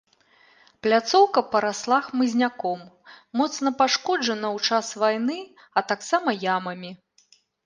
[0.85, 2.79] Пляцоўка парасла хмызняком,
[3.43, 5.37] моцна пашкоджана ў час вайны,
[5.77, 6.91] а таксама ямамі.